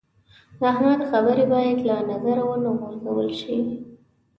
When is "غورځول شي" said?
2.79-3.57